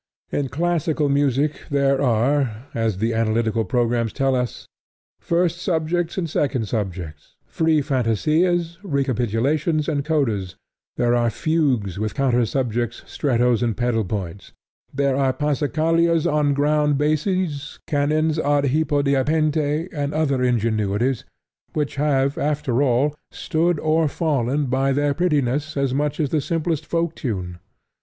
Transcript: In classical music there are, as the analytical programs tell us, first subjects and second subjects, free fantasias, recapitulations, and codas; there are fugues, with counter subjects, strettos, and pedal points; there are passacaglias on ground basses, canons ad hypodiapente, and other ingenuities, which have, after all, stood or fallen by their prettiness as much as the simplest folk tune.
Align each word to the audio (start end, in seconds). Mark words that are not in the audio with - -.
In 0.31 0.47
classical 0.49 1.09
music 1.09 1.61
there 1.69 2.01
are, 2.01 2.65
as 2.73 2.97
the 2.97 3.13
analytical 3.13 3.63
programs 3.63 4.11
tell 4.11 4.35
us, 4.35 4.65
first 5.19 5.59
subjects 5.61 6.17
and 6.17 6.27
second 6.27 6.67
subjects, 6.67 7.35
free 7.45 7.83
fantasias, 7.83 8.79
recapitulations, 8.81 9.87
and 9.87 10.03
codas; 10.03 10.55
there 10.97 11.13
are 11.13 11.29
fugues, 11.29 11.99
with 11.99 12.15
counter 12.15 12.47
subjects, 12.47 13.03
strettos, 13.05 13.61
and 13.61 13.77
pedal 13.77 14.03
points; 14.03 14.53
there 14.91 15.15
are 15.15 15.33
passacaglias 15.33 16.25
on 16.25 16.55
ground 16.55 16.97
basses, 16.97 17.77
canons 17.85 18.39
ad 18.39 18.63
hypodiapente, 18.73 19.87
and 19.93 20.15
other 20.15 20.41
ingenuities, 20.41 21.25
which 21.73 21.97
have, 21.97 22.39
after 22.39 22.81
all, 22.81 23.13
stood 23.29 23.79
or 23.79 24.07
fallen 24.07 24.65
by 24.65 24.91
their 24.91 25.13
prettiness 25.13 25.77
as 25.77 25.93
much 25.93 26.19
as 26.19 26.29
the 26.31 26.41
simplest 26.41 26.87
folk 26.87 27.13
tune. 27.13 27.59